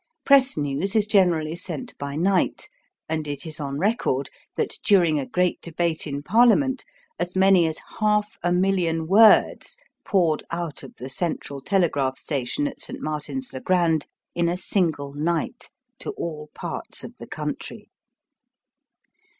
[0.25, 2.67] Press news is generally sent by night,
[3.07, 6.83] and it is on record, that during a great debate in Parliament,
[7.19, 12.81] as many as half a million words poured out of the Central Telegraph Station at
[12.81, 12.99] St.
[12.99, 15.69] Martin's le Grand in a single night
[15.99, 17.91] to all parts of the country.